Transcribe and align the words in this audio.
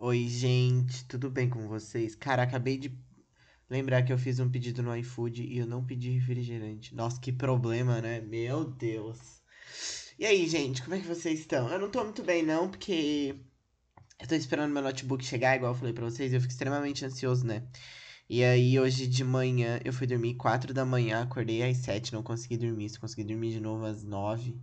Oi, 0.00 0.28
gente, 0.28 1.04
tudo 1.06 1.28
bem 1.28 1.50
com 1.50 1.66
vocês? 1.66 2.14
Cara, 2.14 2.44
acabei 2.44 2.78
de 2.78 2.96
lembrar 3.68 4.04
que 4.04 4.12
eu 4.12 4.16
fiz 4.16 4.38
um 4.38 4.48
pedido 4.48 4.80
no 4.80 4.96
iFood 4.96 5.42
e 5.42 5.58
eu 5.58 5.66
não 5.66 5.84
pedi 5.84 6.10
refrigerante. 6.10 6.94
Nossa, 6.94 7.20
que 7.20 7.32
problema, 7.32 8.00
né? 8.00 8.20
Meu 8.20 8.64
Deus. 8.64 9.42
E 10.16 10.24
aí, 10.24 10.46
gente, 10.46 10.82
como 10.82 10.94
é 10.94 11.00
que 11.00 11.06
vocês 11.06 11.40
estão? 11.40 11.68
Eu 11.68 11.80
não 11.80 11.90
tô 11.90 12.04
muito 12.04 12.22
bem, 12.22 12.44
não, 12.44 12.70
porque 12.70 13.34
eu 14.20 14.28
tô 14.28 14.36
esperando 14.36 14.72
meu 14.72 14.82
notebook 14.82 15.24
chegar, 15.24 15.56
igual 15.56 15.72
eu 15.72 15.78
falei 15.78 15.92
pra 15.92 16.04
vocês, 16.04 16.32
eu 16.32 16.40
fico 16.40 16.52
extremamente 16.52 17.04
ansioso, 17.04 17.44
né? 17.44 17.66
E 18.30 18.44
aí, 18.44 18.78
hoje 18.78 19.04
de 19.08 19.24
manhã, 19.24 19.80
eu 19.84 19.92
fui 19.92 20.06
dormir 20.06 20.36
4 20.36 20.72
da 20.72 20.84
manhã, 20.84 21.22
acordei 21.22 21.60
às 21.68 21.78
7, 21.78 22.12
não 22.12 22.22
consegui 22.22 22.56
dormir, 22.56 22.88
só 22.88 23.00
consegui 23.00 23.24
dormir 23.24 23.50
de 23.50 23.60
novo 23.60 23.84
às 23.84 24.04
9. 24.04 24.56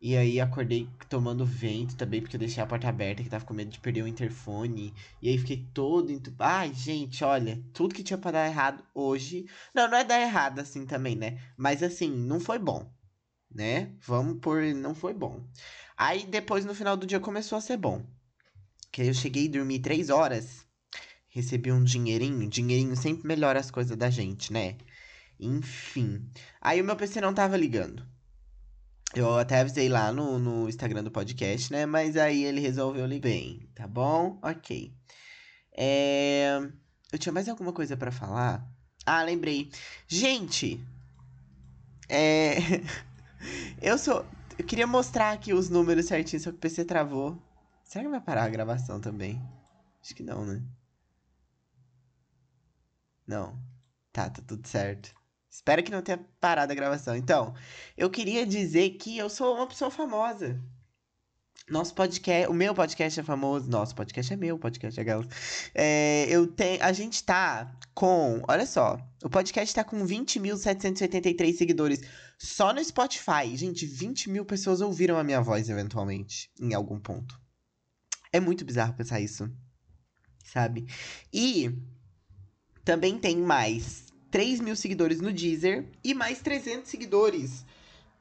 E 0.00 0.16
aí 0.16 0.40
acordei 0.40 0.88
tomando 1.10 1.44
vento 1.44 1.94
também, 1.94 2.22
porque 2.22 2.34
eu 2.34 2.40
deixei 2.40 2.62
a 2.62 2.66
porta 2.66 2.88
aberta, 2.88 3.22
que 3.22 3.28
tava 3.28 3.44
com 3.44 3.52
medo 3.52 3.70
de 3.70 3.80
perder 3.80 4.02
o 4.02 4.08
interfone. 4.08 4.94
E 5.20 5.28
aí 5.28 5.36
fiquei 5.36 5.68
todo 5.74 6.10
entupado. 6.10 6.50
Ai, 6.50 6.72
gente, 6.74 7.22
olha, 7.22 7.62
tudo 7.74 7.94
que 7.94 8.02
tinha 8.02 8.16
pra 8.16 8.30
dar 8.30 8.46
errado 8.46 8.82
hoje. 8.94 9.44
Não, 9.74 9.88
não 9.90 9.98
é 9.98 10.04
dar 10.04 10.18
errado 10.20 10.60
assim 10.60 10.86
também, 10.86 11.14
né? 11.16 11.38
Mas 11.56 11.82
assim, 11.82 12.10
não 12.10 12.40
foi 12.40 12.58
bom, 12.58 12.90
né? 13.50 13.94
Vamos 14.00 14.40
por. 14.40 14.62
Não 14.74 14.94
foi 14.94 15.12
bom. 15.12 15.44
Aí 15.96 16.24
depois, 16.24 16.64
no 16.64 16.74
final 16.74 16.96
do 16.96 17.06
dia, 17.06 17.20
começou 17.20 17.58
a 17.58 17.60
ser 17.60 17.76
bom. 17.76 18.02
Que 18.90 19.02
eu 19.02 19.14
cheguei 19.14 19.44
e 19.44 19.48
dormi 19.48 19.78
três 19.78 20.08
horas. 20.08 20.66
Recebi 21.28 21.70
um 21.72 21.84
dinheirinho. 21.84 22.48
Dinheirinho 22.48 22.96
sempre 22.96 23.26
melhora 23.26 23.60
as 23.60 23.70
coisas 23.70 23.96
da 23.98 24.08
gente, 24.08 24.50
né? 24.52 24.78
Enfim. 25.38 26.26
Aí 26.60 26.80
o 26.80 26.84
meu 26.84 26.96
PC 26.96 27.20
não 27.20 27.34
tava 27.34 27.56
ligando. 27.56 28.02
Eu 29.14 29.36
até 29.36 29.60
avisei 29.60 29.88
lá 29.88 30.12
no, 30.12 30.38
no 30.38 30.68
Instagram 30.68 31.02
do 31.02 31.10
podcast, 31.10 31.72
né? 31.72 31.84
Mas 31.84 32.16
aí 32.16 32.44
ele 32.44 32.60
resolveu 32.60 33.06
ligar. 33.06 33.28
Bem, 33.28 33.68
tá 33.74 33.86
bom? 33.86 34.38
Ok. 34.42 34.94
É... 35.76 36.58
Eu 37.12 37.18
tinha 37.18 37.32
mais 37.32 37.48
alguma 37.48 37.72
coisa 37.72 37.96
para 37.96 38.12
falar? 38.12 38.64
Ah, 39.04 39.22
lembrei. 39.22 39.70
Gente, 40.06 40.80
é... 42.08 42.56
eu 43.82 43.98
sou... 43.98 44.24
Eu 44.58 44.64
queria 44.64 44.86
mostrar 44.86 45.32
aqui 45.32 45.54
os 45.54 45.70
números 45.70 46.06
certinhos, 46.06 46.42
só 46.42 46.50
que 46.50 46.56
o 46.56 46.60
PC 46.60 46.84
travou. 46.84 47.40
Será 47.82 48.04
que 48.04 48.10
vai 48.10 48.20
parar 48.20 48.44
a 48.44 48.48
gravação 48.48 49.00
também? 49.00 49.42
Acho 50.02 50.14
que 50.14 50.22
não, 50.22 50.44
né? 50.44 50.62
Não. 53.26 53.58
Tá, 54.12 54.28
tá 54.28 54.42
tudo 54.46 54.66
certo. 54.68 55.14
Espero 55.50 55.82
que 55.82 55.90
não 55.90 56.00
tenha 56.00 56.24
parado 56.40 56.72
a 56.72 56.76
gravação. 56.76 57.16
Então, 57.16 57.54
eu 57.96 58.08
queria 58.08 58.46
dizer 58.46 58.90
que 58.90 59.18
eu 59.18 59.28
sou 59.28 59.56
uma 59.56 59.66
pessoa 59.66 59.90
famosa. 59.90 60.62
Nosso 61.68 61.94
podcast, 61.94 62.48
o 62.48 62.54
meu 62.54 62.74
podcast 62.74 63.18
é 63.18 63.22
famoso. 63.22 63.68
Nosso 63.68 63.94
podcast 63.94 64.32
é 64.32 64.36
meu, 64.36 64.58
podcast 64.58 64.98
é 64.98 65.04
Galo. 65.04 65.28
É, 65.74 66.26
eu 66.28 66.46
tenho, 66.46 66.82
a 66.82 66.92
gente 66.92 67.22
tá 67.22 67.76
com, 67.94 68.42
olha 68.48 68.64
só, 68.64 68.98
o 69.22 69.28
podcast 69.28 69.74
tá 69.74 69.84
com 69.84 70.04
20.783 70.04 71.54
seguidores 71.54 72.00
só 72.38 72.72
no 72.72 72.82
Spotify. 72.82 73.56
Gente, 73.56 73.86
20 73.86 74.30
mil 74.30 74.44
pessoas 74.44 74.80
ouviram 74.80 75.16
a 75.18 75.24
minha 75.24 75.40
voz 75.40 75.68
eventualmente, 75.68 76.50
em 76.60 76.74
algum 76.74 76.98
ponto. 76.98 77.40
É 78.32 78.38
muito 78.38 78.64
bizarro 78.64 78.94
pensar 78.94 79.20
isso, 79.20 79.50
sabe? 80.44 80.86
E 81.32 81.70
também 82.84 83.18
tem 83.18 83.36
mais 83.36 84.09
3 84.30 84.60
mil 84.60 84.76
seguidores 84.76 85.20
no 85.20 85.32
Deezer 85.32 85.86
e 86.04 86.14
mais 86.14 86.40
300 86.40 86.88
seguidores 86.88 87.64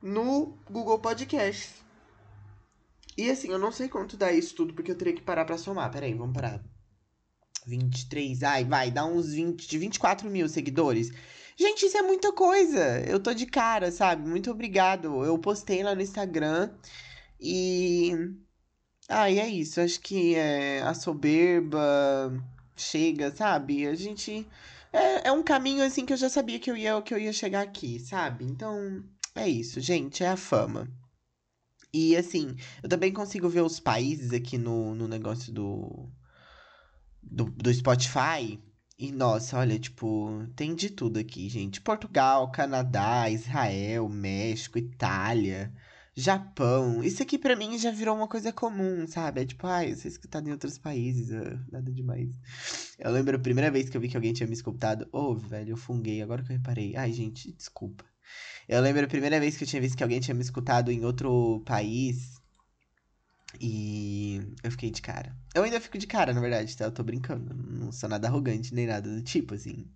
no 0.01 0.57
Google 0.69 0.99
Podcasts. 0.99 1.83
E 3.17 3.29
assim, 3.29 3.49
eu 3.49 3.59
não 3.59 3.71
sei 3.71 3.89
quanto 3.89 4.15
dá 4.15 4.31
isso 4.31 4.55
tudo, 4.55 4.73
porque 4.73 4.91
eu 4.91 4.95
teria 4.95 5.13
que 5.13 5.21
parar 5.21 5.45
pra 5.45 5.57
somar. 5.57 5.91
Pera 5.91 6.05
aí, 6.05 6.13
vamos 6.13 6.33
parar. 6.33 6.63
23, 7.67 8.43
ai, 8.43 8.65
vai, 8.65 8.89
dá 8.89 9.05
uns 9.05 9.33
20, 9.33 9.67
de 9.67 9.77
24 9.77 10.29
mil 10.29 10.47
seguidores. 10.47 11.11
Gente, 11.57 11.85
isso 11.85 11.97
é 11.97 12.01
muita 12.01 12.31
coisa. 12.31 13.01
Eu 13.01 13.19
tô 13.19 13.33
de 13.33 13.45
cara, 13.45 13.91
sabe? 13.91 14.27
Muito 14.27 14.49
obrigado. 14.49 15.25
Eu 15.25 15.37
postei 15.37 15.83
lá 15.83 15.93
no 15.93 16.01
Instagram 16.01 16.71
e. 17.39 18.13
Ah, 19.09 19.29
e 19.29 19.39
é 19.39 19.47
isso. 19.49 19.81
Acho 19.81 19.99
que 19.99 20.35
é, 20.35 20.81
a 20.81 20.93
soberba 20.93 22.31
chega, 22.77 23.35
sabe? 23.35 23.85
A 23.85 23.95
gente 23.95 24.47
é, 24.91 25.27
é 25.27 25.31
um 25.31 25.43
caminho 25.43 25.83
assim 25.83 26.05
que 26.05 26.13
eu 26.13 26.17
já 26.17 26.29
sabia 26.29 26.59
que 26.59 26.69
eu 26.69 26.77
ia 26.77 27.01
que 27.01 27.13
eu 27.13 27.19
ia 27.19 27.33
chegar 27.33 27.61
aqui, 27.61 27.99
sabe? 27.99 28.45
Então, 28.45 29.03
é 29.35 29.47
isso, 29.47 29.79
gente, 29.79 30.23
é 30.23 30.29
a 30.29 30.37
fama. 30.37 30.87
E 31.93 32.15
assim, 32.15 32.55
eu 32.83 32.89
também 32.89 33.11
consigo 33.11 33.49
ver 33.49 33.61
os 33.61 33.79
países 33.79 34.31
aqui 34.33 34.57
no, 34.57 34.93
no 34.93 35.07
negócio 35.07 35.51
do, 35.51 36.09
do, 37.21 37.45
do 37.45 37.73
Spotify. 37.73 38.59
E 38.97 39.11
nossa, 39.11 39.57
olha, 39.57 39.79
tipo, 39.79 40.45
tem 40.55 40.75
de 40.75 40.89
tudo 40.89 41.19
aqui, 41.19 41.49
gente. 41.49 41.81
Portugal, 41.81 42.51
Canadá, 42.51 43.29
Israel, 43.29 44.09
México, 44.09 44.77
Itália. 44.77 45.73
Japão. 46.19 47.03
Isso 47.03 47.23
aqui 47.23 47.37
para 47.37 47.55
mim 47.55 47.77
já 47.77 47.91
virou 47.91 48.15
uma 48.15 48.27
coisa 48.27 48.51
comum, 48.51 49.07
sabe? 49.07 49.41
É 49.41 49.45
tipo, 49.45 49.65
ai, 49.65 49.95
você 49.95 50.07
escutado 50.07 50.47
em 50.47 50.51
outros 50.51 50.77
países, 50.77 51.29
uh, 51.31 51.59
nada 51.71 51.91
demais. 51.91 52.29
Eu 52.97 53.11
lembro 53.11 53.37
a 53.37 53.39
primeira 53.39 53.71
vez 53.71 53.89
que 53.89 53.95
eu 53.95 54.01
vi 54.01 54.09
que 54.09 54.17
alguém 54.17 54.33
tinha 54.33 54.47
me 54.47 54.53
escutado. 54.53 55.07
Ô, 55.11 55.31
oh, 55.31 55.35
velho, 55.35 55.71
eu 55.71 55.77
funguei, 55.77 56.21
agora 56.21 56.43
que 56.43 56.51
eu 56.51 56.57
reparei. 56.57 56.95
Ai, 56.95 57.13
gente, 57.13 57.51
desculpa. 57.53 58.03
Eu 58.67 58.81
lembro 58.81 59.05
a 59.05 59.07
primeira 59.07 59.39
vez 59.39 59.57
que 59.57 59.63
eu 59.63 59.67
tinha 59.67 59.81
visto 59.81 59.97
que 59.97 60.03
alguém 60.03 60.19
tinha 60.19 60.35
me 60.35 60.41
escutado 60.41 60.91
em 60.91 61.05
outro 61.05 61.63
país. 61.65 62.39
E 63.59 64.41
eu 64.61 64.69
fiquei 64.71 64.91
de 64.91 65.01
cara. 65.01 65.35
Eu 65.55 65.63
ainda 65.63 65.79
fico 65.79 65.97
de 65.97 66.05
cara, 66.05 66.33
na 66.33 66.41
verdade, 66.41 66.75
tá? 66.77 66.85
Eu 66.85 66.91
tô 66.91 67.03
brincando. 67.03 67.53
Não 67.55 67.91
sou 67.91 68.07
nada 68.07 68.27
arrogante 68.27 68.75
nem 68.75 68.85
nada 68.85 69.09
do 69.09 69.23
tipo, 69.23 69.55
assim. 69.55 69.89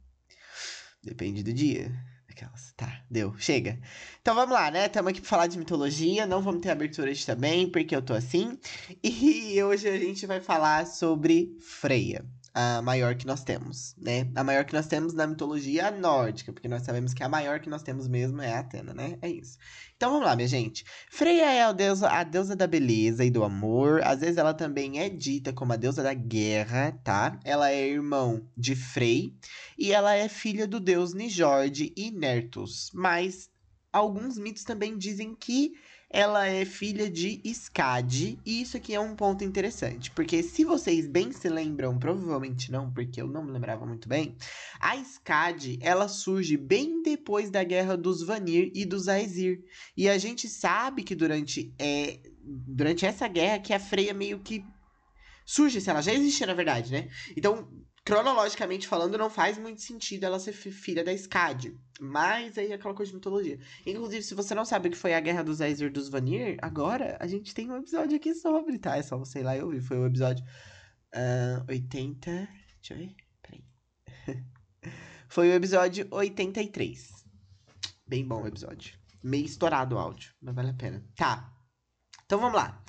Depende 1.04 1.44
do 1.44 1.54
dia. 1.54 1.92
Aquelas. 2.34 2.74
Tá, 2.76 3.02
deu. 3.10 3.36
Chega. 3.38 3.80
Então 4.22 4.34
vamos 4.34 4.54
lá, 4.54 4.72
né? 4.72 4.88
Estamos 4.88 5.12
aqui 5.12 5.22
para 5.22 5.30
falar 5.30 5.48
de 5.48 5.58
mitologia. 5.58 6.26
Não 6.26 6.42
vamos 6.42 6.62
ter 6.62 6.72
abertura 6.72 7.12
hoje 7.12 7.26
também, 7.26 7.70
porque 7.70 7.96
eu 7.96 8.02
tô 8.02 8.14
assim. 8.14 8.58
E 9.04 9.62
hoje 9.64 9.88
a 9.88 9.98
gente 9.98 10.26
vai 10.26 10.42
falar 10.42 10.88
sobre 10.88 11.56
Freia 11.62 12.26
a 12.54 12.82
maior 12.84 13.16
que 13.16 13.26
nós 13.26 13.44
temos, 13.44 13.96
né? 13.98 14.30
A 14.36 14.44
maior 14.44 14.64
que 14.64 14.74
nós 14.74 14.86
temos 14.86 15.14
na 15.14 15.26
mitologia 15.26 15.90
nórdica, 15.90 16.54
porque 16.54 16.68
nós 16.68 16.84
sabemos 16.84 17.14
que 17.14 17.24
a 17.24 17.30
maior 17.30 17.60
que 17.60 17.70
nós 17.70 17.82
temos 17.82 18.08
mesmo 18.08 18.42
é 18.42 18.54
a 18.54 18.60
Atena, 18.60 18.94
né? 18.94 19.18
É 19.22 19.30
isso. 19.30 19.58
Então 19.98 20.12
vamos 20.12 20.26
lá, 20.26 20.36
minha 20.36 20.48
gente. 20.48 20.86
Freya 21.10 21.52
é 21.52 21.64
a 21.64 21.72
deusa, 21.72 22.10
a 22.10 22.24
deusa 22.24 22.56
da 22.56 22.68
beleza 22.68 23.26
e 23.26 23.32
do 23.32 23.44
amor. 23.44 24.04
Às 24.04 24.20
vezes 24.20 24.38
ela 24.38 24.54
também 24.54 25.00
é 25.00 25.10
dita 25.10 25.52
como 25.52 25.74
a 25.74 25.78
deusa 25.78 26.04
da 26.04 26.14
guerra, 26.14 26.92
tá? 27.04 27.40
Ela 27.44 27.72
é 27.72 27.88
irmão 27.88 28.48
de 28.56 28.76
Frey 28.76 29.34
e 29.78 29.92
ela 29.92 30.14
é 30.14 30.30
filha 30.30 30.68
do 30.68 30.80
deus 30.80 31.14
Nijord 31.16 31.92
e 31.98 32.12
Nertus. 32.12 32.92
Mas 32.94 33.50
alguns 33.92 34.38
mitos 34.38 34.64
também 34.64 34.96
dizem 34.96 35.34
que 35.34 35.74
ela 36.14 36.48
é 36.48 36.64
filha 36.64 37.10
de 37.10 37.42
Skadi, 37.44 38.38
e 38.46 38.62
isso 38.62 38.78
aqui 38.78 38.94
é 38.94 39.00
um 39.00 39.16
ponto 39.16 39.44
interessante, 39.44 40.12
porque 40.12 40.44
se 40.44 40.64
vocês 40.64 41.08
bem 41.08 41.32
se 41.32 41.50
lembram, 41.50 41.98
provavelmente 41.98 42.72
não, 42.72 42.94
porque 42.94 43.20
eu 43.20 43.26
não 43.26 43.44
me 43.44 43.52
lembrava 43.52 43.84
muito 43.84 44.08
bem, 44.08 44.38
a 44.80 44.96
Skadi, 44.96 45.80
ela 45.82 46.08
surge 46.08 46.56
bem 46.56 47.02
depois 47.02 47.50
da 47.50 47.64
guerra 47.64 47.98
dos 47.98 48.22
Vanir 48.22 48.72
e 48.76 48.86
dos 48.86 49.08
Aesir, 49.08 49.64
e 49.98 50.08
a 50.08 50.20
gente 50.20 50.48
sabe 50.48 51.02
que 51.02 51.16
durante, 51.16 51.74
é, 51.80 52.20
durante 52.44 53.08
essa 53.08 53.28
guerra 53.28 53.58
que 53.58 53.74
a 53.74 53.80
Freya 53.80 54.14
meio 54.14 54.38
que 54.38 54.64
surge, 55.44 55.82
se 55.82 55.90
ela 55.90 56.02
já 56.02 56.14
existia 56.14 56.46
na 56.46 56.54
verdade, 56.54 56.92
né? 56.92 57.10
Então, 57.36 57.68
cronologicamente 58.06 58.88
falando, 58.88 59.18
não 59.18 59.30
faz 59.30 59.58
muito 59.58 59.82
sentido 59.82 60.26
ela 60.26 60.40
ser 60.40 60.52
filha 60.52 61.04
da 61.04 61.14
Skadi. 61.14 61.78
Mas 62.00 62.58
aí 62.58 62.72
é 62.72 62.76
aquela 62.76 62.94
coisa 62.94 63.12
de 63.12 63.16
mitologia. 63.16 63.60
Inclusive, 63.86 64.24
se 64.24 64.36
você 64.36 64.54
não 64.54 64.66
sabe 64.66 64.88
o 64.90 64.92
que 64.92 64.98
foi 64.98 65.14
a 65.14 65.20
Guerra 65.20 65.44
dos 65.44 65.62
Aesir 65.62 65.92
dos 65.92 66.10
Vanir, 66.10 66.58
agora 66.62 67.18
a 67.20 67.28
gente 67.28 67.54
tem 67.54 67.70
um 67.72 67.78
episódio 67.78 68.18
aqui 68.18 68.36
sobre, 68.36 68.78
tá? 68.78 68.98
É 68.98 69.04
só 69.04 69.18
você 69.18 69.40
ir 69.40 69.44
lá 69.44 69.56
e 69.56 69.62
ouvir. 69.62 69.82
Foi 69.82 69.98
o 69.98 70.06
episódio 70.06 70.44
uh, 71.16 71.66
80. 71.70 72.32
Deixa 72.32 72.94
eu 72.94 72.98
ver. 72.98 73.16
Peraí. 73.42 73.64
foi 75.30 75.50
o 75.50 75.54
episódio 75.54 76.08
83. 76.12 77.24
Bem 78.06 78.28
bom 78.28 78.44
o 78.44 78.48
episódio. 78.48 78.98
Meio 79.24 79.46
estourado 79.46 79.96
o 79.96 80.00
áudio, 80.00 80.34
mas 80.42 80.54
vale 80.54 80.72
a 80.72 80.74
pena. 80.74 81.02
Tá. 81.16 81.54
Então 82.26 82.40
vamos 82.40 82.56
lá. 82.56 82.84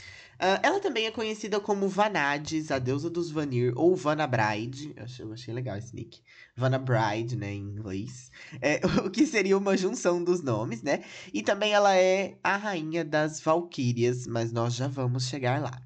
Uh, 0.44 0.60
ela 0.62 0.78
também 0.78 1.06
é 1.06 1.10
conhecida 1.10 1.58
como 1.58 1.88
Vanades, 1.88 2.70
a 2.70 2.78
deusa 2.78 3.08
dos 3.08 3.30
Vanir, 3.30 3.72
ou 3.76 3.96
Vanabride. 3.96 4.92
Eu 4.94 5.04
achei, 5.04 5.24
eu 5.24 5.32
achei 5.32 5.54
legal 5.54 5.74
esse 5.78 5.96
nick. 5.96 6.20
Vanabride, 6.54 7.34
né, 7.34 7.50
em 7.50 7.62
inglês. 7.62 8.30
É, 8.60 8.78
o 9.02 9.10
que 9.10 9.26
seria 9.26 9.56
uma 9.56 9.74
junção 9.74 10.22
dos 10.22 10.42
nomes, 10.42 10.82
né? 10.82 11.02
E 11.32 11.42
também 11.42 11.72
ela 11.72 11.96
é 11.96 12.36
a 12.44 12.58
rainha 12.58 13.02
das 13.02 13.40
Valquírias, 13.40 14.26
mas 14.26 14.52
nós 14.52 14.74
já 14.74 14.86
vamos 14.86 15.28
chegar 15.28 15.62
lá. 15.62 15.80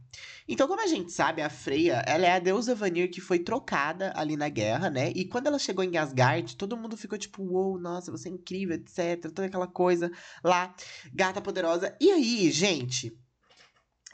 Então, 0.48 0.66
como 0.66 0.82
a 0.82 0.88
gente 0.88 1.12
sabe, 1.12 1.40
a 1.40 1.48
Freya, 1.48 2.02
ela 2.04 2.26
é 2.26 2.32
a 2.32 2.40
deusa 2.40 2.74
Vanir 2.74 3.12
que 3.12 3.20
foi 3.20 3.38
trocada 3.38 4.12
ali 4.16 4.36
na 4.36 4.48
guerra, 4.48 4.90
né? 4.90 5.12
E 5.14 5.24
quando 5.24 5.46
ela 5.46 5.58
chegou 5.60 5.84
em 5.84 5.96
Asgard, 5.96 6.56
todo 6.56 6.76
mundo 6.76 6.96
ficou 6.96 7.16
tipo, 7.16 7.44
uou, 7.44 7.74
wow, 7.74 7.78
nossa, 7.78 8.10
você 8.10 8.28
é 8.28 8.32
incrível, 8.32 8.74
etc. 8.74 9.22
Toda 9.22 9.44
aquela 9.44 9.68
coisa 9.68 10.10
lá, 10.42 10.74
gata 11.14 11.40
poderosa. 11.40 11.96
E 12.00 12.10
aí, 12.10 12.50
gente, 12.50 13.16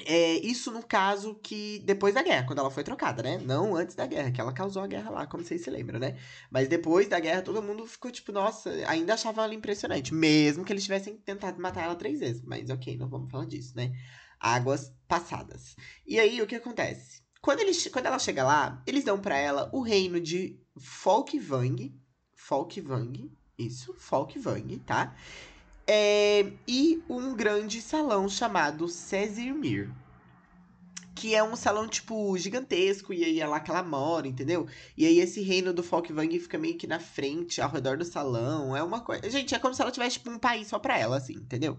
É, 0.00 0.34
isso 0.40 0.72
no 0.72 0.82
caso 0.82 1.36
que 1.36 1.78
depois 1.84 2.12
da 2.14 2.22
guerra, 2.22 2.44
quando 2.44 2.58
ela 2.58 2.70
foi 2.70 2.82
trocada, 2.82 3.22
né? 3.22 3.38
Não 3.38 3.76
antes 3.76 3.94
da 3.94 4.06
guerra, 4.06 4.32
que 4.32 4.40
ela 4.40 4.52
causou 4.52 4.82
a 4.82 4.88
guerra 4.88 5.10
lá, 5.10 5.26
como 5.26 5.44
vocês 5.44 5.62
se 5.62 5.70
lembram, 5.70 6.00
né? 6.00 6.18
Mas 6.50 6.68
depois 6.68 7.06
da 7.08 7.20
guerra, 7.20 7.42
todo 7.42 7.62
mundo 7.62 7.86
ficou 7.86 8.10
tipo, 8.10 8.32
nossa, 8.32 8.70
ainda 8.88 9.14
achava 9.14 9.44
ela 9.44 9.54
impressionante. 9.54 10.12
Mesmo 10.12 10.64
que 10.64 10.72
eles 10.72 10.82
tivessem 10.82 11.16
tentado 11.16 11.60
matar 11.60 11.84
ela 11.84 11.94
três 11.94 12.18
vezes. 12.18 12.42
Mas 12.42 12.70
ok, 12.70 12.96
não 12.96 13.08
vamos 13.08 13.30
falar 13.30 13.46
disso, 13.46 13.76
né? 13.76 13.92
Águas 14.40 14.92
passadas. 15.06 15.76
E 16.04 16.18
aí, 16.18 16.42
o 16.42 16.46
que 16.46 16.56
acontece? 16.56 17.22
Quando, 17.40 17.60
eles, 17.60 17.86
quando 17.86 18.06
ela 18.06 18.18
chega 18.18 18.42
lá, 18.42 18.82
eles 18.86 19.04
dão 19.04 19.20
para 19.20 19.38
ela 19.38 19.70
o 19.72 19.80
reino 19.80 20.20
de 20.20 20.58
Folkvang. 20.76 21.94
Folkvang, 22.34 23.30
isso, 23.56 23.94
Folkvang, 23.94 24.78
tá? 24.80 25.14
É, 25.86 26.50
e 26.66 27.02
um 27.08 27.34
grande 27.34 27.80
salão 27.80 28.28
chamado 28.28 28.88
Cesirmir. 28.88 29.90
Que 31.14 31.34
é 31.34 31.44
um 31.44 31.54
salão, 31.54 31.86
tipo, 31.86 32.36
gigantesco, 32.36 33.12
e 33.12 33.24
aí 33.24 33.40
é 33.40 33.46
lá 33.46 33.60
que 33.60 33.70
ela 33.70 33.82
mora, 33.82 34.26
entendeu? 34.26 34.66
E 34.96 35.06
aí 35.06 35.20
esse 35.20 35.40
reino 35.40 35.72
do 35.72 35.82
Folkvang 35.82 36.38
fica 36.40 36.58
meio 36.58 36.76
que 36.76 36.86
na 36.86 36.98
frente, 36.98 37.60
ao 37.60 37.70
redor 37.70 37.96
do 37.96 38.04
salão. 38.04 38.76
É 38.76 38.82
uma 38.82 39.00
coisa. 39.00 39.30
Gente, 39.30 39.54
é 39.54 39.58
como 39.58 39.74
se 39.74 39.80
ela 39.80 39.92
tivesse, 39.92 40.18
tipo, 40.18 40.30
um 40.30 40.38
país 40.38 40.66
só 40.66 40.78
pra 40.78 40.98
ela, 40.98 41.16
assim, 41.16 41.34
entendeu? 41.34 41.78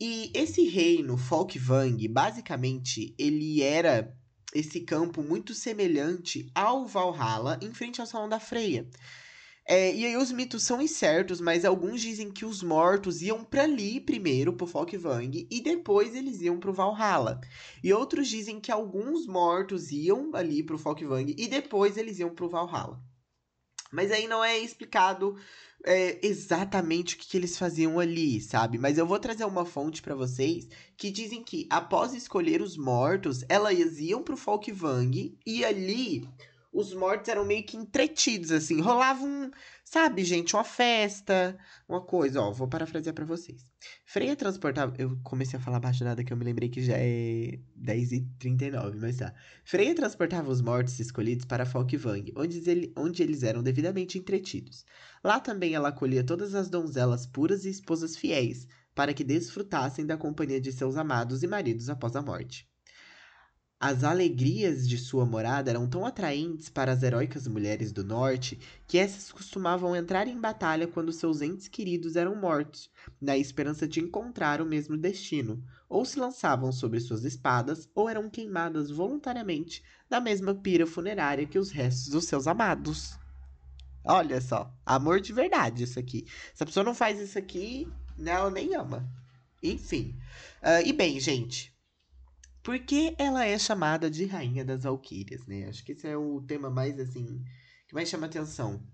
E 0.00 0.30
esse 0.34 0.62
reino, 0.68 1.16
Folkvang, 1.16 2.06
basicamente, 2.08 3.14
ele 3.18 3.62
era 3.62 4.14
esse 4.54 4.80
campo 4.80 5.22
muito 5.22 5.52
semelhante 5.54 6.50
ao 6.54 6.86
Valhalla 6.86 7.58
em 7.60 7.72
frente 7.74 8.00
ao 8.00 8.06
Salão 8.06 8.28
da 8.28 8.40
Freia. 8.40 8.88
É, 9.68 9.92
e 9.92 10.06
aí 10.06 10.16
os 10.16 10.30
mitos 10.30 10.62
são 10.62 10.80
incertos, 10.80 11.40
mas 11.40 11.64
alguns 11.64 12.00
dizem 12.00 12.30
que 12.30 12.44
os 12.44 12.62
mortos 12.62 13.20
iam 13.20 13.42
para 13.42 13.64
ali 13.64 14.00
primeiro, 14.00 14.52
pro 14.52 14.64
Folkvang, 14.66 15.46
e 15.50 15.60
depois 15.60 16.14
eles 16.14 16.40
iam 16.40 16.60
pro 16.60 16.72
Valhalla. 16.72 17.40
E 17.82 17.92
outros 17.92 18.28
dizem 18.28 18.60
que 18.60 18.70
alguns 18.70 19.26
mortos 19.26 19.90
iam 19.90 20.30
ali 20.34 20.62
pro 20.62 20.78
Folkvang 20.78 21.34
e 21.36 21.48
depois 21.48 21.96
eles 21.96 22.20
iam 22.20 22.32
pro 22.32 22.48
Valhalla. 22.48 23.02
Mas 23.92 24.12
aí 24.12 24.28
não 24.28 24.42
é 24.42 24.56
explicado 24.58 25.36
é, 25.84 26.24
exatamente 26.24 27.14
o 27.14 27.18
que, 27.18 27.26
que, 27.26 27.36
eles 27.36 27.58
faziam 27.58 27.98
ali, 27.98 28.40
sabe? 28.40 28.78
Mas 28.78 28.98
eu 28.98 29.06
vou 29.06 29.18
trazer 29.18 29.44
uma 29.44 29.64
fonte 29.64 30.00
para 30.00 30.14
vocês 30.14 30.68
que 30.96 31.10
dizem 31.10 31.42
que 31.42 31.66
após 31.70 32.14
escolher 32.14 32.62
os 32.62 32.76
mortos, 32.76 33.44
elas 33.48 33.98
iam 33.98 34.22
pro 34.22 34.36
Folkvang 34.36 35.36
e 35.44 35.64
ali 35.64 36.28
os 36.76 36.92
mortos 36.92 37.28
eram 37.28 37.42
meio 37.42 37.64
que 37.64 37.74
entretidos, 37.74 38.52
assim. 38.52 38.82
Rolava 38.82 39.24
um, 39.24 39.50
sabe, 39.82 40.22
gente, 40.22 40.54
uma 40.54 40.62
festa, 40.62 41.56
uma 41.88 42.02
coisa. 42.02 42.42
Ó, 42.42 42.52
vou 42.52 42.68
parafrasear 42.68 43.14
para 43.14 43.24
vocês. 43.24 43.64
Freia 44.04 44.36
transportava. 44.36 44.94
Eu 44.98 45.18
comecei 45.22 45.58
a 45.58 45.62
falar 45.62 45.80
baixo 45.80 46.04
nada 46.04 46.22
que 46.22 46.30
eu 46.30 46.36
me 46.36 46.44
lembrei 46.44 46.68
que 46.68 46.82
já 46.82 46.96
é 46.98 47.58
10h39, 47.82 48.98
mas 49.00 49.16
tá. 49.16 49.32
Freia 49.64 49.94
transportava 49.94 50.50
os 50.50 50.60
mortos 50.60 51.00
escolhidos 51.00 51.46
para 51.46 51.64
Folkvang, 51.64 52.30
onde, 52.36 52.68
ele, 52.68 52.92
onde 52.94 53.22
eles 53.22 53.42
eram 53.42 53.62
devidamente 53.62 54.18
entretidos. 54.18 54.84
Lá 55.24 55.40
também 55.40 55.74
ela 55.74 55.88
acolhia 55.88 56.22
todas 56.22 56.54
as 56.54 56.68
donzelas 56.68 57.26
puras 57.26 57.64
e 57.64 57.70
esposas 57.70 58.18
fiéis, 58.18 58.68
para 58.94 59.14
que 59.14 59.24
desfrutassem 59.24 60.04
da 60.04 60.18
companhia 60.18 60.60
de 60.60 60.72
seus 60.72 60.96
amados 60.96 61.42
e 61.42 61.46
maridos 61.46 61.88
após 61.88 62.14
a 62.14 62.20
morte. 62.20 62.68
As 63.78 64.04
alegrias 64.04 64.88
de 64.88 64.96
sua 64.96 65.26
morada 65.26 65.70
eram 65.70 65.86
tão 65.86 66.06
atraentes 66.06 66.70
para 66.70 66.92
as 66.92 67.02
heróicas 67.02 67.46
mulheres 67.46 67.92
do 67.92 68.02
norte 68.02 68.58
que 68.88 68.96
essas 68.96 69.30
costumavam 69.30 69.94
entrar 69.94 70.26
em 70.26 70.40
batalha 70.40 70.86
quando 70.86 71.12
seus 71.12 71.42
entes 71.42 71.68
queridos 71.68 72.16
eram 72.16 72.34
mortos, 72.34 72.90
na 73.20 73.36
esperança 73.36 73.86
de 73.86 74.00
encontrar 74.00 74.62
o 74.62 74.66
mesmo 74.66 74.96
destino, 74.96 75.62
ou 75.90 76.06
se 76.06 76.18
lançavam 76.18 76.72
sobre 76.72 77.00
suas 77.00 77.22
espadas 77.22 77.86
ou 77.94 78.08
eram 78.08 78.30
queimadas 78.30 78.90
voluntariamente 78.90 79.84
na 80.08 80.20
mesma 80.20 80.54
pira 80.54 80.86
funerária 80.86 81.46
que 81.46 81.58
os 81.58 81.70
restos 81.70 82.08
dos 82.08 82.24
seus 82.24 82.46
amados. 82.46 83.18
Olha 84.02 84.40
só, 84.40 84.74
amor 84.86 85.20
de 85.20 85.34
verdade 85.34 85.84
isso 85.84 85.98
aqui. 85.98 86.26
Se 86.54 86.62
a 86.62 86.66
pessoa 86.66 86.82
não 86.82 86.94
faz 86.94 87.20
isso 87.20 87.38
aqui, 87.38 87.86
ela 88.24 88.50
nem 88.50 88.74
ama. 88.74 89.06
Enfim. 89.62 90.16
Uh, 90.62 90.86
e 90.86 90.94
bem, 90.94 91.20
gente, 91.20 91.75
por 92.66 92.80
que 92.80 93.14
ela 93.16 93.46
é 93.46 93.56
chamada 93.56 94.10
de 94.10 94.26
Rainha 94.26 94.64
das 94.64 94.82
Valquírias, 94.82 95.46
né? 95.46 95.68
Acho 95.68 95.84
que 95.84 95.92
esse 95.92 96.04
é 96.04 96.16
o 96.16 96.40
tema 96.40 96.68
mais, 96.68 96.98
assim, 96.98 97.40
que 97.86 97.94
mais 97.94 98.08
chama 98.08 98.26
atenção 98.26 98.84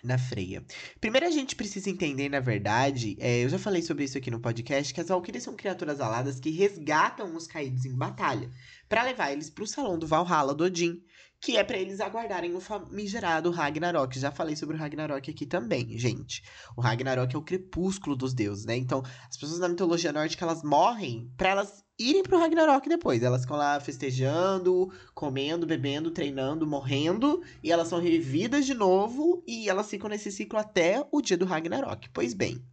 na 0.00 0.16
freia. 0.16 0.64
Primeiro 1.00 1.26
a 1.26 1.30
gente 1.32 1.56
precisa 1.56 1.90
entender, 1.90 2.28
na 2.28 2.38
verdade, 2.38 3.16
é, 3.18 3.42
eu 3.42 3.48
já 3.48 3.58
falei 3.58 3.82
sobre 3.82 4.04
isso 4.04 4.16
aqui 4.16 4.30
no 4.30 4.38
podcast, 4.38 4.94
que 4.94 5.00
as 5.00 5.08
Valkyrias 5.08 5.42
são 5.42 5.56
criaturas 5.56 6.00
aladas 6.00 6.38
que 6.38 6.50
resgatam 6.50 7.34
os 7.34 7.48
caídos 7.48 7.84
em 7.84 7.96
batalha, 7.96 8.48
para 8.88 9.02
levar 9.02 9.32
eles 9.32 9.50
para 9.50 9.64
o 9.64 9.66
salão 9.66 9.98
do 9.98 10.06
Valhalla 10.06 10.54
do 10.54 10.62
Odin, 10.62 11.02
que 11.44 11.58
é 11.58 11.62
para 11.62 11.76
eles 11.76 12.00
aguardarem 12.00 12.54
o 12.54 12.60
famigerado 12.60 13.50
Ragnarok. 13.50 14.18
Já 14.18 14.30
falei 14.30 14.56
sobre 14.56 14.76
o 14.76 14.78
Ragnarok 14.78 15.30
aqui 15.30 15.44
também, 15.44 15.98
gente. 15.98 16.42
O 16.74 16.80
Ragnarok 16.80 17.34
é 17.34 17.38
o 17.38 17.42
crepúsculo 17.42 18.16
dos 18.16 18.32
deuses, 18.32 18.64
né? 18.64 18.74
Então, 18.78 19.02
as 19.28 19.36
pessoas 19.36 19.60
na 19.60 19.68
mitologia 19.68 20.10
nórdica, 20.10 20.42
elas 20.42 20.62
morrem 20.62 21.30
para 21.36 21.50
elas 21.50 21.84
irem 21.98 22.22
pro 22.22 22.38
Ragnarok 22.38 22.88
depois. 22.88 23.22
Elas 23.22 23.42
ficam 23.42 23.58
lá 23.58 23.78
festejando, 23.78 24.90
comendo, 25.14 25.66
bebendo, 25.66 26.10
treinando, 26.10 26.66
morrendo, 26.66 27.42
e 27.62 27.70
elas 27.70 27.88
são 27.88 28.00
revividas 28.00 28.64
de 28.64 28.72
novo 28.72 29.44
e 29.46 29.68
elas 29.68 29.90
ficam 29.90 30.08
nesse 30.08 30.32
ciclo 30.32 30.58
até 30.58 31.06
o 31.12 31.20
dia 31.20 31.36
do 31.36 31.44
Ragnarok. 31.44 32.08
Pois 32.08 32.32
bem, 32.32 32.64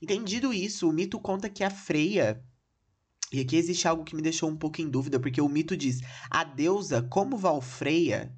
entendido 0.00 0.54
isso, 0.54 0.88
o 0.88 0.92
mito 0.92 1.20
conta 1.20 1.50
que 1.50 1.62
a 1.62 1.68
Freya 1.68 2.42
e 3.32 3.40
aqui 3.40 3.56
existe 3.56 3.88
algo 3.88 4.04
que 4.04 4.14
me 4.14 4.22
deixou 4.22 4.48
um 4.48 4.56
pouco 4.56 4.80
em 4.80 4.88
dúvida, 4.88 5.18
porque 5.18 5.40
o 5.40 5.48
mito 5.48 5.76
diz: 5.76 6.00
a 6.30 6.44
deusa, 6.44 7.02
como 7.02 7.36
Valfreia, 7.36 8.32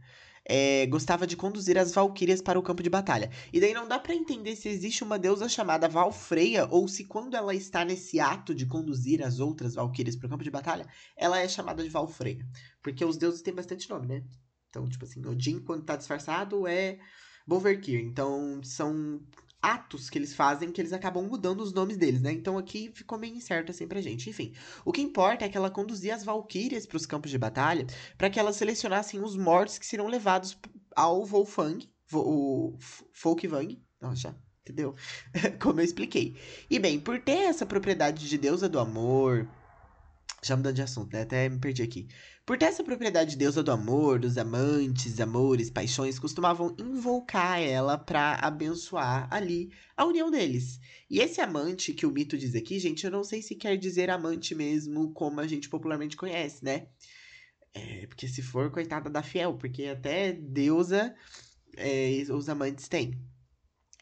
é, 0.48 0.86
gostava 0.86 1.26
de 1.26 1.36
conduzir 1.36 1.76
as 1.76 1.92
valquírias 1.92 2.40
para 2.40 2.58
o 2.58 2.62
campo 2.62 2.82
de 2.82 2.88
batalha. 2.88 3.30
E 3.52 3.60
daí 3.60 3.74
não 3.74 3.86
dá 3.86 3.98
para 3.98 4.14
entender 4.14 4.56
se 4.56 4.68
existe 4.68 5.04
uma 5.04 5.18
deusa 5.18 5.46
chamada 5.48 5.88
Valfreia 5.88 6.66
ou 6.70 6.88
se 6.88 7.04
quando 7.04 7.36
ela 7.36 7.54
está 7.54 7.84
nesse 7.84 8.18
ato 8.18 8.54
de 8.54 8.64
conduzir 8.64 9.22
as 9.22 9.38
outras 9.38 9.74
valquírias 9.74 10.16
para 10.16 10.26
o 10.26 10.30
campo 10.30 10.44
de 10.44 10.50
batalha, 10.50 10.86
ela 11.14 11.38
é 11.38 11.46
chamada 11.46 11.82
de 11.82 11.90
Valfreia. 11.90 12.44
Porque 12.82 13.04
os 13.04 13.18
deuses 13.18 13.42
têm 13.42 13.54
bastante 13.54 13.90
nome, 13.90 14.06
né? 14.06 14.24
Então, 14.70 14.88
tipo 14.88 15.04
assim, 15.04 15.24
Odin, 15.26 15.60
quando 15.60 15.84
tá 15.84 15.96
disfarçado, 15.96 16.66
é 16.66 16.98
Bolverkir. 17.46 18.00
Então, 18.00 18.60
são 18.62 19.20
atos 19.60 20.08
que 20.08 20.18
eles 20.18 20.34
fazem 20.34 20.70
que 20.70 20.80
eles 20.80 20.92
acabam 20.92 21.26
mudando 21.26 21.60
os 21.60 21.72
nomes 21.72 21.96
deles, 21.96 22.20
né? 22.20 22.32
Então 22.32 22.56
aqui 22.56 22.90
ficou 22.94 23.18
meio 23.18 23.34
incerto 23.34 23.70
assim 23.70 23.86
pra 23.86 24.00
gente. 24.00 24.30
Enfim, 24.30 24.54
o 24.84 24.92
que 24.92 25.00
importa 25.00 25.44
é 25.44 25.48
que 25.48 25.56
ela 25.56 25.70
conduzia 25.70 26.14
as 26.14 26.24
valquírias 26.24 26.86
para 26.86 26.96
os 26.96 27.06
campos 27.06 27.30
de 27.30 27.38
batalha 27.38 27.86
para 28.16 28.30
que 28.30 28.38
elas 28.38 28.56
selecionassem 28.56 29.20
os 29.20 29.36
mortos 29.36 29.78
que 29.78 29.86
seriam 29.86 30.08
levados 30.08 30.56
ao 30.94 31.24
Wolfang, 31.24 31.88
o 32.12 32.76
Folkvang. 33.12 33.80
Nossa, 34.00 34.36
entendeu? 34.62 34.94
Como 35.60 35.80
eu 35.80 35.84
expliquei. 35.84 36.36
E 36.70 36.78
bem, 36.78 37.00
por 37.00 37.20
ter 37.20 37.48
essa 37.48 37.66
propriedade 37.66 38.28
de 38.28 38.38
deusa 38.38 38.68
do 38.68 38.78
amor, 38.78 39.48
já 40.42 40.56
mudando 40.56 40.76
de 40.76 40.82
assunto, 40.82 41.12
né? 41.12 41.22
Até 41.22 41.48
me 41.48 41.58
perdi 41.58 41.82
aqui. 41.82 42.08
Por 42.48 42.56
ter 42.56 42.64
essa 42.64 42.82
propriedade 42.82 43.32
de 43.32 43.36
deusa 43.36 43.62
do 43.62 43.70
amor, 43.70 44.18
dos 44.18 44.38
amantes, 44.38 45.20
amores, 45.20 45.68
paixões, 45.68 46.18
costumavam 46.18 46.74
invocar 46.78 47.60
ela 47.60 47.98
para 47.98 48.36
abençoar 48.36 49.28
ali 49.30 49.70
a 49.94 50.06
união 50.06 50.30
deles. 50.30 50.80
E 51.10 51.20
esse 51.20 51.42
amante 51.42 51.92
que 51.92 52.06
o 52.06 52.10
mito 52.10 52.38
diz 52.38 52.54
aqui, 52.54 52.78
gente, 52.78 53.04
eu 53.04 53.10
não 53.10 53.22
sei 53.22 53.42
se 53.42 53.54
quer 53.54 53.76
dizer 53.76 54.08
amante 54.08 54.54
mesmo 54.54 55.12
como 55.12 55.40
a 55.40 55.46
gente 55.46 55.68
popularmente 55.68 56.16
conhece, 56.16 56.64
né? 56.64 56.86
É, 57.74 58.06
porque 58.06 58.26
se 58.26 58.40
for, 58.40 58.70
coitada 58.70 59.10
da 59.10 59.22
fiel, 59.22 59.58
porque 59.58 59.84
até 59.84 60.32
deusa 60.32 61.14
é, 61.76 62.24
os 62.30 62.48
amantes 62.48 62.88
têm. 62.88 63.12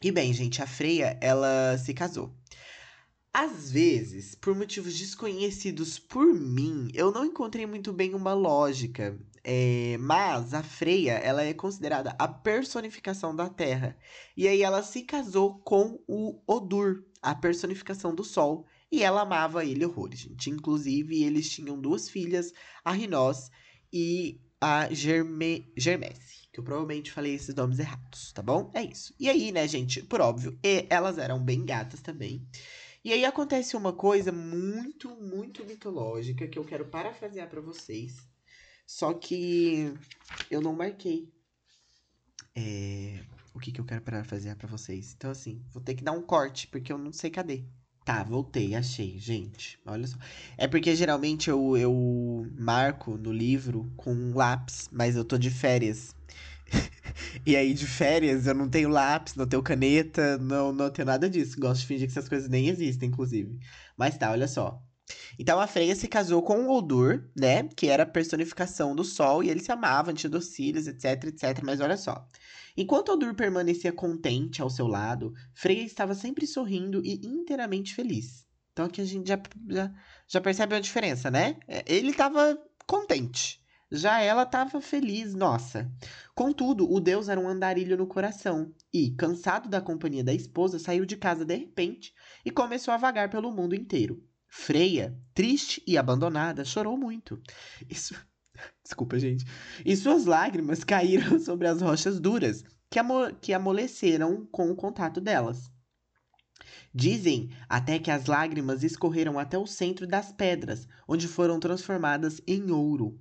E 0.01 0.09
bem, 0.09 0.31
gente, 0.31 0.61
a 0.61 0.65
Freia, 0.65 1.17
ela 1.19 1.77
se 1.77 1.93
casou. 1.93 2.33
Às 3.39 3.69
vezes, 3.69 4.33
por 4.33 4.55
motivos 4.55 4.97
desconhecidos 4.97 5.99
por 5.99 6.25
mim, 6.33 6.89
eu 6.95 7.11
não 7.11 7.23
encontrei 7.23 7.67
muito 7.67 7.93
bem 7.93 8.15
uma 8.15 8.33
lógica. 8.33 9.15
É, 9.43 9.95
mas 9.99 10.55
a 10.55 10.63
Freia, 10.63 11.11
ela 11.19 11.43
é 11.43 11.53
considerada 11.53 12.15
a 12.17 12.27
personificação 12.27 13.35
da 13.35 13.47
Terra. 13.47 13.95
E 14.35 14.47
aí 14.47 14.63
ela 14.63 14.81
se 14.81 15.03
casou 15.03 15.59
com 15.59 16.03
o 16.07 16.41
Odur, 16.47 17.03
a 17.21 17.35
personificação 17.35 18.15
do 18.15 18.23
Sol. 18.23 18.65
E 18.91 19.03
ela 19.03 19.21
amava 19.21 19.63
ele 19.63 19.85
horrores, 19.85 20.21
gente. 20.21 20.49
Inclusive, 20.49 21.23
eles 21.23 21.47
tinham 21.47 21.79
duas 21.79 22.09
filhas, 22.09 22.51
a 22.83 22.91
Rinós 22.91 23.51
e 23.93 24.41
a 24.59 24.91
Germe... 24.91 25.71
Germesse. 25.77 26.47
Que 26.51 26.59
eu 26.59 26.63
provavelmente 26.63 27.11
falei 27.11 27.35
esses 27.35 27.53
nomes 27.53 27.77
errados, 27.77 28.31
tá 28.33 28.41
bom? 28.41 28.71
É 28.73 28.81
isso. 28.81 29.13
E 29.19 29.29
aí, 29.29 29.51
né, 29.51 29.67
gente, 29.67 30.01
por 30.01 30.21
óbvio, 30.21 30.57
elas 30.89 31.19
eram 31.19 31.39
bem 31.39 31.63
gatas 31.63 32.01
também. 32.01 32.43
E 33.03 33.13
aí 33.13 33.23
acontece 33.25 33.75
uma 33.77 33.93
coisa 33.93 34.31
muito, 34.31 35.09
muito 35.15 35.63
mitológica 35.65 36.47
que 36.47 36.59
eu 36.59 36.65
quero 36.65 36.85
parafrasear 36.85 37.49
para 37.49 37.61
vocês. 37.61 38.17
Só 38.85 39.13
que 39.13 39.93
eu 40.49 40.61
não 40.61 40.73
marquei 40.73 41.31
é, 42.55 43.19
o 43.53 43.59
que, 43.59 43.71
que 43.71 43.79
eu 43.79 43.85
quero 43.85 44.01
parafrasear 44.01 44.57
para 44.57 44.67
vocês. 44.67 45.13
Então, 45.15 45.29
assim, 45.29 45.61
vou 45.71 45.81
ter 45.81 45.93
que 45.93 46.03
dar 46.03 46.13
um 46.13 46.23
corte, 46.23 46.67
porque 46.67 46.91
eu 46.91 46.97
não 46.97 47.11
sei 47.13 47.29
cadê. 47.29 47.63
Tá, 48.03 48.23
voltei, 48.23 48.73
achei, 48.73 49.19
gente. 49.19 49.79
Olha 49.85 50.07
só. 50.07 50.17
É 50.57 50.67
porque 50.67 50.95
geralmente 50.95 51.49
eu, 51.49 51.77
eu 51.77 52.49
marco 52.57 53.17
no 53.17 53.31
livro 53.31 53.91
com 53.97 54.13
um 54.13 54.33
lápis, 54.33 54.87
mas 54.91 55.15
eu 55.15 55.25
tô 55.25 55.37
de 55.37 55.51
férias. 55.51 56.15
E 57.47 57.55
aí, 57.55 57.73
de 57.73 57.87
férias, 57.87 58.45
eu 58.45 58.53
não 58.53 58.67
tenho 58.67 58.89
lápis, 58.89 59.35
não 59.35 59.47
tenho 59.47 59.63
caneta, 59.63 60.37
não, 60.37 60.73
não 60.73 60.89
tenho 60.89 61.05
nada 61.05 61.29
disso. 61.29 61.57
Gosto 61.57 61.79
de 61.79 61.87
fingir 61.87 62.05
que 62.05 62.11
essas 62.11 62.27
coisas 62.27 62.49
nem 62.49 62.67
existem, 62.67 63.07
inclusive. 63.07 63.57
Mas 63.95 64.17
tá, 64.17 64.31
olha 64.31 64.49
só. 64.49 64.83
Então 65.39 65.57
a 65.57 65.65
Freya 65.65 65.95
se 65.95 66.09
casou 66.09 66.43
com 66.43 66.65
o 66.65 66.69
Oldur, 66.69 67.23
né? 67.33 67.63
Que 67.73 67.87
era 67.87 68.03
a 68.03 68.05
personificação 68.05 68.93
do 68.93 69.05
sol, 69.05 69.41
e 69.41 69.49
eles 69.49 69.63
se 69.63 69.71
amavam, 69.71 70.13
tinham 70.13 70.29
docílios, 70.29 70.87
etc, 70.87 71.23
etc. 71.23 71.61
Mas 71.63 71.79
olha 71.79 71.95
só. 71.95 72.27
Enquanto 72.75 73.13
Oldur 73.13 73.33
permanecia 73.33 73.93
contente 73.93 74.61
ao 74.61 74.69
seu 74.69 74.85
lado, 74.85 75.33
Freya 75.53 75.85
estava 75.85 76.13
sempre 76.13 76.45
sorrindo 76.45 77.01
e 77.01 77.25
inteiramente 77.25 77.95
feliz. 77.95 78.45
Então 78.73 78.87
aqui 78.87 78.99
a 78.99 79.05
gente 79.05 79.25
já, 79.25 79.41
já, 79.69 79.93
já 80.27 80.41
percebe 80.41 80.75
a 80.75 80.81
diferença, 80.81 81.31
né? 81.31 81.55
É, 81.65 81.85
ele 81.87 82.09
estava 82.09 82.61
contente. 82.85 83.65
Já 83.91 84.19
ela 84.19 84.43
estava 84.43 84.81
feliz, 84.81 85.33
nossa. 85.33 85.89
Contudo, 86.35 86.91
o 86.91 86.99
deus 86.99 87.29
era 87.29 87.39
um 87.39 87.47
andarilho 87.47 87.95
no 87.95 88.05
coração 88.05 88.73
e, 88.93 89.11
cansado 89.11 89.69
da 89.69 89.79
companhia 89.79 90.23
da 90.23 90.33
esposa, 90.33 90.77
saiu 90.77 91.05
de 91.05 91.15
casa 91.15 91.45
de 91.45 91.55
repente 91.55 92.13
e 92.43 92.51
começou 92.51 92.93
a 92.93 92.97
vagar 92.97 93.29
pelo 93.29 93.51
mundo 93.51 93.73
inteiro. 93.73 94.21
Freia, 94.49 95.17
triste 95.33 95.81
e 95.87 95.97
abandonada, 95.97 96.65
chorou 96.65 96.97
muito. 96.97 97.41
Isso, 97.89 98.13
Desculpa, 98.83 99.19
gente. 99.19 99.45
E 99.85 99.95
suas 99.95 100.25
lágrimas 100.25 100.83
caíram 100.83 101.39
sobre 101.41 101.67
as 101.67 101.81
rochas 101.81 102.19
duras, 102.19 102.63
que, 102.89 102.99
amo 102.99 103.33
que 103.35 103.53
amoleceram 103.53 104.45
com 104.51 104.69
o 104.71 104.75
contato 104.75 105.21
delas. 105.21 105.71
Dizem 106.93 107.49
até 107.69 107.99
que 107.99 108.09
as 108.09 108.25
lágrimas 108.25 108.83
escorreram 108.83 109.37
até 109.37 109.57
o 109.57 109.67
centro 109.67 110.07
das 110.07 110.31
pedras, 110.31 110.87
onde 111.07 111.27
foram 111.27 111.59
transformadas 111.59 112.41
em 112.47 112.71
ouro. 112.71 113.17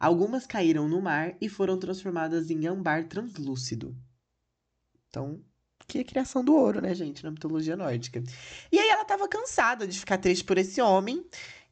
Algumas 0.00 0.46
caíram 0.46 0.88
no 0.88 1.02
mar 1.02 1.36
e 1.42 1.48
foram 1.48 1.78
transformadas 1.78 2.50
em 2.50 2.66
âmbar 2.66 3.06
translúcido. 3.06 3.94
Então, 5.08 5.44
que 5.86 5.98
é 5.98 6.00
a 6.00 6.04
criação 6.04 6.42
do 6.42 6.54
ouro, 6.54 6.80
né, 6.80 6.94
gente, 6.94 7.22
na 7.22 7.30
mitologia 7.30 7.76
nórdica. 7.76 8.22
E 8.72 8.78
aí 8.78 8.88
ela 8.88 9.02
estava 9.02 9.28
cansada 9.28 9.86
de 9.86 9.98
ficar 9.98 10.16
triste 10.16 10.42
por 10.44 10.56
esse 10.56 10.80
homem 10.80 11.22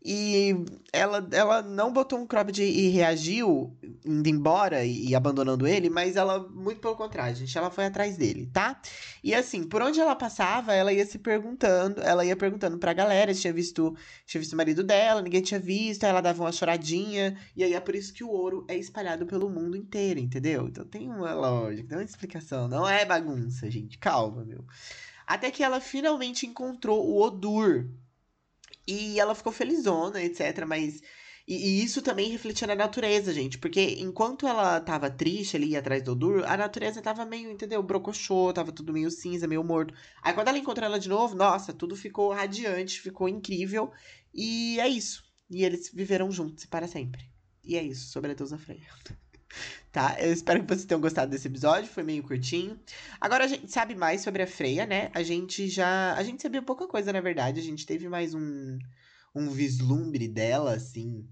e 0.04 0.54
ela, 0.92 1.26
ela 1.32 1.60
não 1.60 1.92
botou 1.92 2.20
um 2.20 2.26
cropped 2.26 2.62
e 2.62 2.88
reagiu, 2.88 3.76
indo 4.04 4.28
embora 4.28 4.84
e, 4.84 5.08
e, 5.08 5.14
abandonando 5.14 5.66
ele, 5.66 5.90
mas 5.90 6.14
ela, 6.14 6.48
muito 6.48 6.80
pelo 6.80 6.94
contrário, 6.94 7.34
gente, 7.34 7.58
ela 7.58 7.70
foi 7.70 7.86
atrás 7.86 8.16
dele, 8.16 8.48
tá? 8.52 8.80
E 9.24 9.34
assim, 9.34 9.64
por 9.64 9.82
onde 9.82 10.00
ela 10.00 10.14
passava, 10.14 10.72
ela 10.72 10.92
ia 10.92 11.04
se 11.04 11.18
perguntando, 11.18 12.00
ela 12.00 12.24
ia 12.24 12.36
perguntando 12.36 12.78
pra 12.78 12.92
galera 12.92 13.34
se 13.34 13.40
tinha 13.40 13.52
visto, 13.52 13.96
tinha 14.24 14.40
visto 14.40 14.52
o 14.52 14.56
marido 14.56 14.84
dela, 14.84 15.20
ninguém 15.20 15.42
tinha 15.42 15.58
visto, 15.58 16.04
aí 16.04 16.10
ela 16.10 16.20
dava 16.20 16.44
uma 16.44 16.52
choradinha, 16.52 17.36
e 17.56 17.64
aí 17.64 17.74
é 17.74 17.80
por 17.80 17.94
isso 17.94 18.14
que 18.14 18.22
o 18.22 18.30
ouro 18.30 18.64
é 18.68 18.76
espalhado 18.76 19.26
pelo 19.26 19.50
mundo 19.50 19.76
inteiro, 19.76 20.20
entendeu? 20.20 20.68
Então 20.68 20.84
tem 20.84 21.10
uma 21.10 21.34
lógica, 21.34 21.88
tem 21.88 21.98
uma 21.98 22.04
explicação, 22.04 22.68
não 22.68 22.88
é 22.88 23.04
bagunça, 23.04 23.68
gente, 23.68 23.98
calma, 23.98 24.44
meu. 24.44 24.64
Até 25.26 25.50
que 25.50 25.62
ela 25.62 25.80
finalmente 25.80 26.46
encontrou 26.46 27.04
o 27.04 27.20
Odur, 27.20 27.86
e 28.88 29.20
ela 29.20 29.34
ficou 29.34 29.52
felizona, 29.52 30.22
etc. 30.22 30.64
Mas. 30.66 31.02
E, 31.46 31.80
e, 31.80 31.84
isso 31.84 32.02
também 32.02 32.30
refletia 32.30 32.66
na 32.66 32.74
natureza, 32.74 33.32
gente. 33.32 33.58
Porque 33.58 33.96
enquanto 33.98 34.46
ela 34.46 34.80
tava 34.80 35.10
triste 35.10 35.56
ali 35.56 35.76
atrás 35.76 36.02
do 36.02 36.12
Odur, 36.12 36.44
a 36.46 36.56
natureza 36.56 37.02
tava 37.02 37.24
meio, 37.24 37.50
entendeu? 37.50 37.82
Brocochô, 37.82 38.52
tava 38.52 38.72
tudo 38.72 38.92
meio 38.92 39.10
cinza, 39.10 39.46
meio 39.46 39.62
morto. 39.64 39.94
Aí 40.22 40.32
quando 40.32 40.48
ela 40.48 40.58
encontrou 40.58 40.86
ela 40.86 40.98
de 40.98 41.08
novo, 41.08 41.34
nossa, 41.34 41.72
tudo 41.72 41.96
ficou 41.96 42.32
radiante, 42.32 43.00
ficou 43.00 43.28
incrível. 43.28 43.92
E 44.34 44.78
é 44.80 44.88
isso. 44.88 45.22
E 45.50 45.64
eles 45.64 45.90
viveram 45.92 46.30
juntos 46.30 46.66
para 46.66 46.86
sempre. 46.86 47.22
E 47.64 47.76
é 47.76 47.82
isso, 47.82 48.10
sobre 48.10 48.30
a 48.32 48.34
deusa 48.34 48.58
Freya. 48.58 48.88
tá? 49.98 50.16
Eu 50.20 50.32
espero 50.32 50.62
que 50.62 50.68
vocês 50.68 50.84
tenham 50.84 51.00
gostado 51.00 51.28
desse 51.32 51.48
episódio, 51.48 51.90
foi 51.90 52.04
meio 52.04 52.22
curtinho. 52.22 52.78
Agora 53.20 53.44
a 53.44 53.48
gente 53.48 53.70
sabe 53.72 53.96
mais 53.96 54.20
sobre 54.20 54.44
a 54.44 54.46
Freya, 54.46 54.86
né? 54.86 55.10
A 55.12 55.24
gente 55.24 55.68
já. 55.68 56.14
A 56.14 56.22
gente 56.22 56.40
sabia 56.40 56.62
pouca 56.62 56.86
coisa, 56.86 57.12
na 57.12 57.20
verdade. 57.20 57.58
A 57.58 57.62
gente 57.62 57.84
teve 57.84 58.08
mais 58.08 58.32
um, 58.32 58.78
um 59.34 59.50
vislumbre 59.50 60.28
dela, 60.28 60.74
assim. 60.74 61.26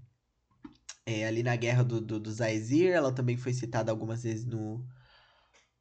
É, 1.05 1.25
ali 1.25 1.41
na 1.43 1.55
guerra 1.55 1.83
do, 1.83 2.01
do, 2.01 2.19
do 2.19 2.29
Zaizir, 2.29 2.91
ela 2.91 3.13
também 3.13 3.37
foi 3.37 3.53
citada 3.53 3.89
algumas 3.89 4.23
vezes 4.23 4.45
no, 4.45 4.85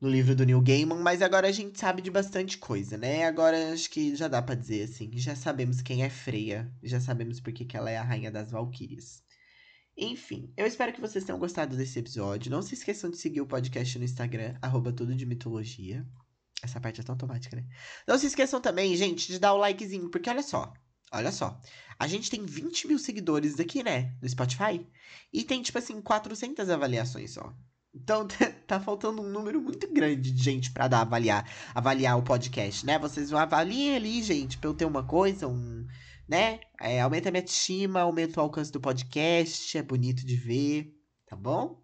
no 0.00 0.08
livro 0.08 0.36
do 0.36 0.46
Neil 0.46 0.60
Gaiman, 0.60 1.00
mas 1.00 1.20
agora 1.20 1.48
a 1.48 1.52
gente 1.52 1.80
sabe 1.80 2.00
de 2.00 2.10
bastante 2.12 2.56
coisa, 2.58 2.96
né? 2.96 3.24
Agora 3.24 3.72
acho 3.72 3.90
que 3.90 4.14
já 4.14 4.28
dá 4.28 4.40
para 4.40 4.54
dizer 4.54 4.84
assim, 4.84 5.10
já 5.14 5.34
sabemos 5.34 5.82
quem 5.82 6.04
é 6.04 6.08
Freya, 6.08 6.72
já 6.84 7.00
sabemos 7.00 7.40
porque 7.40 7.64
que 7.64 7.76
ela 7.76 7.90
é 7.90 7.96
a 7.96 8.04
rainha 8.04 8.30
das 8.30 8.52
Valquírias. 8.52 9.25
Enfim, 9.96 10.52
eu 10.56 10.66
espero 10.66 10.92
que 10.92 11.00
vocês 11.00 11.24
tenham 11.24 11.38
gostado 11.38 11.74
desse 11.74 11.98
episódio. 11.98 12.50
Não 12.50 12.60
se 12.60 12.74
esqueçam 12.74 13.10
de 13.10 13.16
seguir 13.16 13.40
o 13.40 13.46
podcast 13.46 13.98
no 13.98 14.04
Instagram, 14.04 14.54
arroba 14.60 14.92
tudo 14.92 15.14
de 15.14 15.24
mitologia. 15.24 16.06
Essa 16.62 16.78
parte 16.78 17.00
é 17.00 17.04
tão 17.04 17.14
automática, 17.14 17.56
né? 17.56 17.64
Não 18.06 18.18
se 18.18 18.26
esqueçam 18.26 18.60
também, 18.60 18.94
gente, 18.94 19.26
de 19.26 19.38
dar 19.38 19.54
o 19.54 19.58
likezinho, 19.58 20.10
porque 20.10 20.28
olha 20.28 20.42
só, 20.42 20.72
olha 21.10 21.32
só. 21.32 21.58
A 21.98 22.06
gente 22.06 22.30
tem 22.30 22.44
20 22.44 22.88
mil 22.88 22.98
seguidores 22.98 23.58
aqui, 23.58 23.82
né, 23.82 24.14
no 24.20 24.28
Spotify. 24.28 24.86
E 25.32 25.42
tem, 25.44 25.62
tipo 25.62 25.78
assim, 25.78 26.00
400 26.02 26.68
avaliações 26.68 27.32
só. 27.32 27.54
Então, 27.94 28.28
tá 28.66 28.78
faltando 28.78 29.22
um 29.22 29.30
número 29.30 29.62
muito 29.62 29.90
grande 29.90 30.30
de 30.30 30.42
gente 30.42 30.70
para 30.72 30.88
dar 30.88 31.00
avaliar, 31.00 31.50
avaliar 31.74 32.18
o 32.18 32.22
podcast, 32.22 32.84
né? 32.84 32.98
Vocês 32.98 33.30
vão 33.30 33.40
avaliar 33.40 33.96
ali, 33.96 34.22
gente, 34.22 34.58
pra 34.58 34.68
eu 34.68 34.74
ter 34.74 34.84
uma 34.84 35.04
coisa, 35.04 35.48
um 35.48 35.86
né? 36.28 36.60
É, 36.80 37.00
aumenta 37.00 37.28
a 37.28 37.32
minha 37.32 37.44
estima, 37.44 38.00
aumenta 38.00 38.40
o 38.40 38.42
alcance 38.42 38.72
do 38.72 38.80
podcast, 38.80 39.76
é 39.76 39.82
bonito 39.82 40.24
de 40.26 40.36
ver, 40.36 40.94
tá 41.26 41.36
bom? 41.36 41.82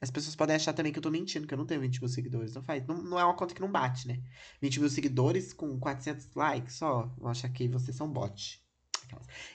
As 0.00 0.10
pessoas 0.10 0.36
podem 0.36 0.56
achar 0.56 0.72
também 0.72 0.92
que 0.92 0.98
eu 0.98 1.02
tô 1.02 1.10
mentindo, 1.10 1.46
que 1.46 1.54
eu 1.54 1.58
não 1.58 1.66
tenho 1.66 1.80
20 1.80 2.00
mil 2.00 2.08
seguidores. 2.08 2.54
Não 2.54 2.62
faz. 2.62 2.86
Não, 2.86 3.02
não 3.02 3.18
é 3.18 3.24
uma 3.24 3.34
conta 3.34 3.54
que 3.54 3.60
não 3.60 3.70
bate, 3.70 4.06
né? 4.06 4.20
20 4.60 4.80
mil 4.80 4.90
seguidores 4.90 5.52
com 5.52 5.78
400 5.78 6.34
likes 6.34 6.74
só. 6.74 7.10
Vão 7.18 7.30
achar 7.30 7.48
que 7.48 7.66
vocês 7.68 7.96
são 7.96 8.08
bot. 8.08 8.62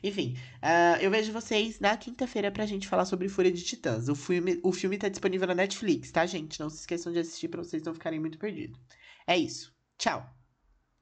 Enfim, 0.03 0.37
uh, 0.63 1.01
eu 1.01 1.11
vejo 1.11 1.31
vocês 1.33 1.79
na 1.79 1.95
quinta-feira 1.97 2.49
pra 2.49 2.65
gente 2.65 2.87
falar 2.87 3.05
sobre 3.05 3.29
Fúria 3.29 3.51
de 3.51 3.63
Titãs. 3.63 4.07
O 4.07 4.15
filme, 4.15 4.59
o 4.63 4.71
filme 4.71 4.97
tá 4.97 5.09
disponível 5.09 5.47
na 5.47 5.55
Netflix, 5.55 6.11
tá, 6.11 6.25
gente? 6.25 6.59
Não 6.59 6.69
se 6.69 6.79
esqueçam 6.79 7.11
de 7.11 7.19
assistir 7.19 7.49
pra 7.49 7.63
vocês 7.63 7.83
não 7.83 7.93
ficarem 7.93 8.19
muito 8.19 8.37
perdidos. 8.37 8.79
É 9.27 9.37
isso. 9.37 9.75
Tchau! 9.97 10.40